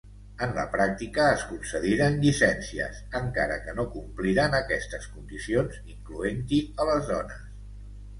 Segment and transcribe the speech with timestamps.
[0.43, 7.13] En la pràctica, es concediren llicències encara que no compliren aquestes condicions, incloent-hi a les
[7.13, 7.45] dones.